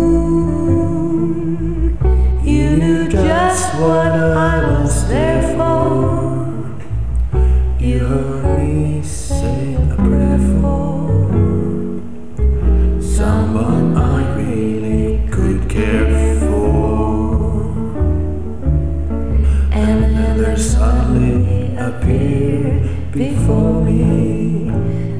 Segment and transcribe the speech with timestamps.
[2.42, 5.78] you knew just what I was there for.
[7.78, 8.45] You heard
[23.16, 24.68] before me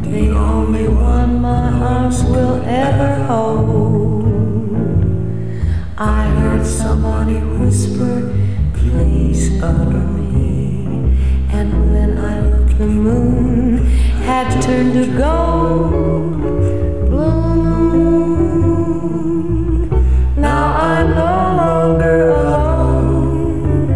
[0.03, 4.25] the only one my arms will ever hold.
[5.97, 8.35] I heard somebody whisper,
[8.75, 11.17] please honor me.
[11.51, 13.87] And when I looked, the moon
[14.29, 16.37] had turned to gold.
[20.37, 23.87] Now I'm no longer alone.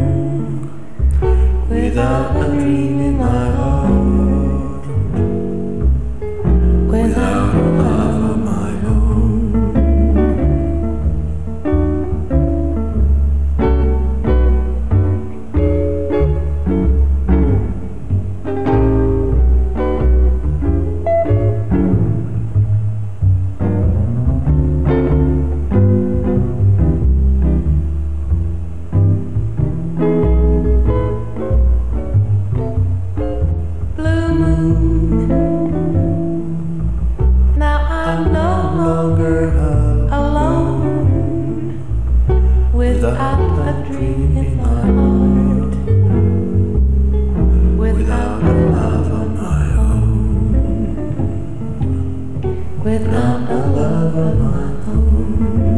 [1.68, 2.99] Without a dream
[43.00, 45.74] without a dream in my heart,
[47.78, 50.52] without a love of my own,
[52.84, 55.69] without a love of my own,